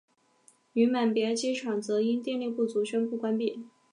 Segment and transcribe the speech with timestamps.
[0.73, 3.63] 女满别机场则因电力不足宣布关闭。